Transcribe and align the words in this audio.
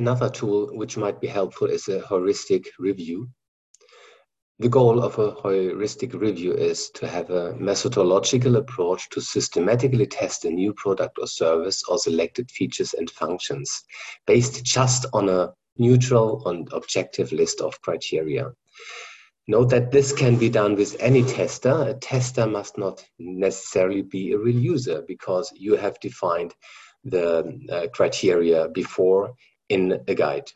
Another 0.00 0.30
tool 0.30 0.74
which 0.74 0.96
might 0.96 1.20
be 1.20 1.26
helpful 1.26 1.66
is 1.66 1.86
a 1.88 2.00
heuristic 2.08 2.70
review. 2.78 3.28
The 4.58 4.70
goal 4.70 5.02
of 5.02 5.18
a 5.18 5.34
heuristic 5.42 6.14
review 6.14 6.54
is 6.54 6.88
to 6.94 7.06
have 7.06 7.28
a 7.28 7.54
methodological 7.56 8.56
approach 8.56 9.10
to 9.10 9.20
systematically 9.20 10.06
test 10.06 10.46
a 10.46 10.50
new 10.50 10.72
product 10.72 11.18
or 11.18 11.26
service 11.26 11.82
or 11.86 11.98
selected 11.98 12.50
features 12.50 12.94
and 12.94 13.10
functions 13.10 13.84
based 14.26 14.64
just 14.64 15.04
on 15.12 15.28
a 15.28 15.52
neutral 15.76 16.48
and 16.48 16.66
objective 16.72 17.30
list 17.30 17.60
of 17.60 17.78
criteria. 17.82 18.50
Note 19.48 19.68
that 19.68 19.90
this 19.90 20.12
can 20.14 20.38
be 20.38 20.48
done 20.48 20.76
with 20.76 20.96
any 20.98 21.24
tester. 21.24 21.88
A 21.88 21.92
tester 21.92 22.46
must 22.46 22.78
not 22.78 23.04
necessarily 23.18 24.00
be 24.00 24.32
a 24.32 24.38
real 24.38 24.56
user 24.56 25.02
because 25.06 25.52
you 25.54 25.76
have 25.76 26.00
defined 26.00 26.54
the 27.04 27.60
uh, 27.70 27.86
criteria 27.88 28.68
before 28.68 29.34
in 29.70 29.98
a 30.06 30.14
guide. 30.14 30.50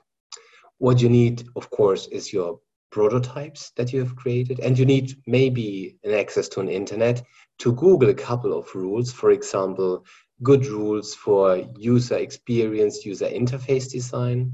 What 0.78 1.00
you 1.00 1.08
need, 1.08 1.48
of 1.56 1.70
course, 1.70 2.06
is 2.08 2.32
your 2.32 2.60
prototypes 2.90 3.72
that 3.76 3.92
you 3.92 3.98
have 3.98 4.14
created 4.14 4.60
and 4.60 4.78
you 4.78 4.86
need 4.86 5.16
maybe 5.26 5.96
an 6.04 6.12
access 6.12 6.48
to 6.48 6.60
an 6.60 6.68
internet 6.68 7.20
to 7.58 7.72
google 7.72 8.08
a 8.08 8.14
couple 8.14 8.56
of 8.56 8.72
rules. 8.72 9.12
For 9.12 9.30
example 9.30 10.04
good 10.42 10.66
rules 10.66 11.14
for 11.14 11.62
user 11.76 12.16
experience 12.16 13.04
user 13.04 13.26
interface 13.26 13.90
design. 13.90 14.52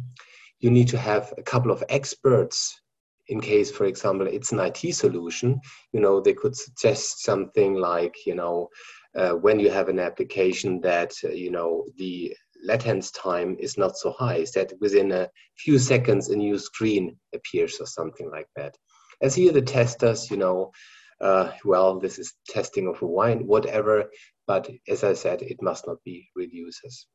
You 0.61 0.71
need 0.71 0.89
to 0.89 0.99
have 0.99 1.35
a 1.37 1.43
couple 1.43 1.71
of 1.71 1.85
experts 1.89 2.81
in 3.29 3.41
case 3.41 3.71
for 3.71 3.85
example 3.85 4.27
it's 4.27 4.53
an 4.53 4.61
it 4.61 4.95
solution. 4.95 5.61
You 5.93 6.01
know 6.01 6.21
they 6.21 6.35
could 6.35 6.57
suggest 6.57 7.23
something 7.23 7.75
like 7.75 8.15
you 8.27 8.35
know 8.35 8.69
uh, 9.17 9.33
when 9.33 9.59
you 9.61 9.71
have 9.71 9.89
an 9.89 9.99
application 9.99 10.81
that 10.81 11.13
uh, 11.25 11.29
you 11.29 11.51
know 11.51 11.85
the 11.97 12.35
latence 12.65 13.11
time 13.11 13.57
is 13.59 13.77
not 13.79 13.97
so 13.97 14.13
high, 14.13 14.37
is 14.37 14.53
that 14.53 14.73
within 14.81 15.13
a 15.13 15.29
few 15.59 15.79
seconds 15.79 16.29
a 16.29 16.37
new 16.37 16.59
screen 16.59 17.17
appears 17.35 17.79
or 17.81 17.87
something 17.87 18.31
like 18.31 18.49
that. 18.57 18.77
As 19.23 19.35
here 19.35 19.53
the 19.53 19.63
testers, 19.63 20.31
you 20.31 20.37
know, 20.37 20.73
uh, 21.21 21.53
well, 21.65 21.99
this 21.99 22.19
is 22.19 22.35
testing 22.49 22.89
of 22.89 23.03
a 23.03 23.07
wine, 23.07 23.47
whatever, 23.47 24.11
but 24.47 24.71
as 24.89 25.05
I 25.05 25.13
said, 25.15 25.43
it 25.43 25.61
must 25.61 25.87
not 25.87 25.99
be 26.05 26.29
real 26.35 26.49
users. 26.51 27.07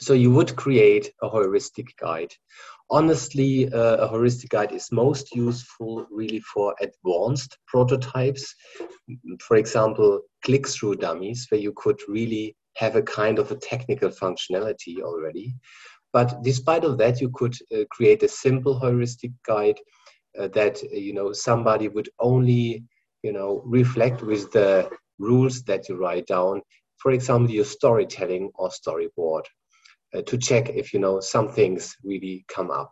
So 0.00 0.14
you 0.14 0.30
would 0.30 0.54
create 0.54 1.10
a 1.22 1.28
heuristic 1.28 1.96
guide. 1.96 2.32
Honestly, 2.88 3.70
uh, 3.72 3.96
a 3.96 4.08
heuristic 4.08 4.50
guide 4.50 4.72
is 4.72 4.92
most 4.92 5.34
useful 5.34 6.06
really 6.10 6.40
for 6.40 6.74
advanced 6.80 7.58
prototypes. 7.66 8.54
For 9.40 9.56
example, 9.56 10.20
click-through 10.44 10.96
dummies, 10.96 11.46
where 11.48 11.60
you 11.60 11.72
could 11.76 12.00
really 12.06 12.56
have 12.78 12.94
a 12.96 13.02
kind 13.02 13.38
of 13.38 13.50
a 13.50 13.56
technical 13.56 14.08
functionality 14.08 15.00
already. 15.00 15.54
But 16.12 16.42
despite 16.42 16.84
of 16.84 16.96
that, 16.98 17.20
you 17.20 17.30
could 17.34 17.56
uh, 17.74 17.84
create 17.90 18.22
a 18.22 18.28
simple 18.28 18.78
heuristic 18.78 19.32
guide 19.46 19.78
uh, 20.38 20.48
that 20.54 20.82
uh, 20.82 20.96
you 20.96 21.12
know 21.12 21.32
somebody 21.32 21.88
would 21.88 22.08
only 22.20 22.84
you 23.22 23.32
know 23.32 23.62
reflect 23.66 24.22
with 24.22 24.52
the 24.52 24.88
rules 25.18 25.62
that 25.64 25.88
you 25.88 25.96
write 25.96 26.26
down. 26.26 26.62
For 26.98 27.12
example, 27.12 27.50
your 27.50 27.64
storytelling 27.64 28.50
or 28.54 28.70
storyboard 28.70 29.44
uh, 30.14 30.22
to 30.22 30.38
check 30.38 30.68
if 30.70 30.94
you 30.94 31.00
know 31.00 31.20
some 31.20 31.48
things 31.48 31.96
really 32.04 32.44
come 32.48 32.70
up. 32.70 32.90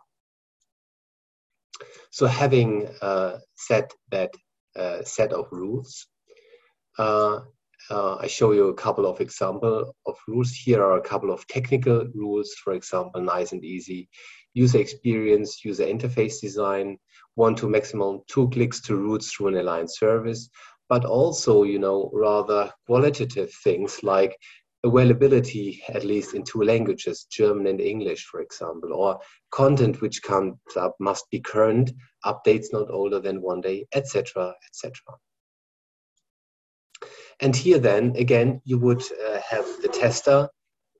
So 2.10 2.26
having 2.26 2.88
uh, 3.00 3.38
set 3.54 3.92
that 4.10 4.30
uh, 4.76 5.02
set 5.04 5.32
of 5.32 5.46
rules, 5.52 6.06
uh, 7.90 8.16
I 8.16 8.26
show 8.26 8.52
you 8.52 8.68
a 8.68 8.74
couple 8.74 9.06
of 9.06 9.20
example 9.20 9.94
of 10.06 10.16
rules. 10.26 10.52
Here 10.52 10.82
are 10.82 10.98
a 10.98 11.02
couple 11.02 11.30
of 11.30 11.46
technical 11.46 12.06
rules, 12.14 12.54
for 12.62 12.72
example, 12.72 13.20
nice 13.20 13.52
and 13.52 13.64
easy. 13.64 14.08
User 14.54 14.78
experience, 14.78 15.64
user 15.64 15.84
interface 15.84 16.40
design, 16.40 16.98
one 17.34 17.54
to 17.56 17.68
maximum 17.68 18.20
two 18.26 18.48
clicks 18.50 18.80
to 18.82 18.96
routes 18.96 19.32
through 19.32 19.48
an 19.48 19.56
aligned 19.58 19.90
service, 19.90 20.48
but 20.88 21.04
also, 21.04 21.62
you 21.62 21.78
know, 21.78 22.10
rather 22.12 22.72
qualitative 22.86 23.52
things 23.62 24.02
like 24.02 24.36
availability, 24.84 25.82
at 25.88 26.04
least 26.04 26.34
in 26.34 26.44
two 26.44 26.62
languages, 26.62 27.26
German 27.30 27.66
and 27.66 27.80
English, 27.80 28.24
for 28.24 28.40
example, 28.40 28.92
or 28.92 29.18
content 29.50 30.00
which 30.00 30.22
comes 30.22 30.56
up 30.76 30.94
must 31.00 31.28
be 31.30 31.40
current, 31.40 31.92
updates 32.24 32.66
not 32.72 32.90
older 32.90 33.20
than 33.20 33.42
one 33.42 33.60
day, 33.60 33.86
etc., 33.94 34.54
etc. 34.68 34.92
And 37.40 37.54
here 37.54 37.78
then, 37.78 38.14
again, 38.16 38.62
you 38.64 38.78
would 38.78 39.02
uh, 39.02 39.40
have 39.48 39.66
the 39.82 39.88
tester 39.88 40.48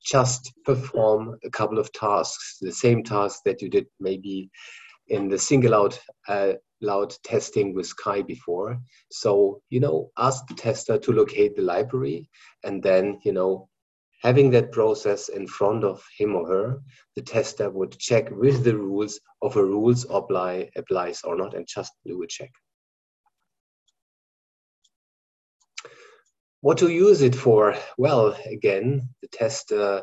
just 0.04 0.52
perform 0.64 1.38
a 1.44 1.50
couple 1.50 1.78
of 1.78 1.92
tasks, 1.92 2.58
the 2.60 2.72
same 2.72 3.02
tasks 3.02 3.40
that 3.44 3.60
you 3.60 3.68
did 3.68 3.86
maybe 3.98 4.50
in 5.08 5.28
the 5.28 5.38
single 5.38 5.74
out 5.74 5.98
uh, 6.28 6.52
loud 6.80 7.14
testing 7.24 7.74
with 7.74 7.86
Sky 7.86 8.22
before. 8.22 8.78
So, 9.10 9.62
you 9.70 9.80
know, 9.80 10.10
ask 10.18 10.46
the 10.46 10.54
tester 10.54 10.98
to 10.98 11.12
locate 11.12 11.56
the 11.56 11.62
library 11.62 12.28
and 12.64 12.82
then, 12.82 13.18
you 13.24 13.32
know, 13.32 13.68
having 14.22 14.50
that 14.50 14.72
process 14.72 15.28
in 15.28 15.46
front 15.46 15.84
of 15.84 16.02
him 16.18 16.36
or 16.36 16.46
her, 16.48 16.82
the 17.14 17.22
tester 17.22 17.70
would 17.70 17.98
check 17.98 18.30
with 18.30 18.64
the 18.64 18.76
rules 18.76 19.20
of 19.42 19.56
a 19.56 19.64
rules 19.64 20.06
apply 20.10 20.70
applies 20.76 21.22
or 21.22 21.36
not 21.36 21.54
and 21.54 21.66
just 21.66 21.92
do 22.04 22.22
a 22.22 22.26
check. 22.26 22.50
What 26.66 26.78
to 26.78 26.88
use 26.88 27.22
it 27.22 27.36
for? 27.36 27.76
Well, 27.96 28.36
again, 28.44 29.10
the 29.22 29.28
test, 29.28 29.70
uh, 29.70 30.02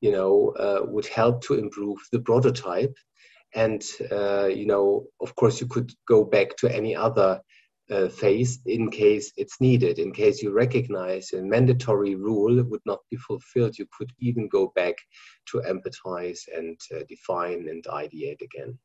you 0.00 0.10
know, 0.10 0.54
uh, 0.58 0.80
would 0.86 1.06
help 1.06 1.42
to 1.42 1.52
improve 1.52 1.98
the 2.12 2.20
prototype. 2.20 2.96
And, 3.54 3.84
uh, 4.10 4.46
you 4.46 4.64
know, 4.64 5.04
of 5.20 5.36
course, 5.36 5.60
you 5.60 5.66
could 5.66 5.92
go 6.06 6.24
back 6.24 6.56
to 6.60 6.74
any 6.74 6.96
other 6.96 7.42
uh, 7.90 8.08
phase 8.08 8.58
in 8.64 8.90
case 8.90 9.32
it's 9.36 9.60
needed. 9.60 9.98
In 9.98 10.14
case 10.14 10.42
you 10.42 10.50
recognize 10.50 11.34
a 11.34 11.42
mandatory 11.42 12.14
rule 12.14 12.64
would 12.64 12.86
not 12.86 13.00
be 13.10 13.18
fulfilled, 13.18 13.76
you 13.78 13.86
could 13.92 14.10
even 14.18 14.48
go 14.48 14.72
back 14.74 14.94
to 15.50 15.58
empathize 15.58 16.40
and 16.56 16.80
uh, 16.96 17.00
define 17.06 17.68
and 17.68 17.84
ideate 17.84 18.40
again. 18.40 18.78